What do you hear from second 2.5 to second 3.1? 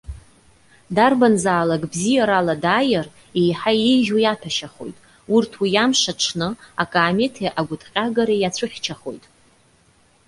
дааир,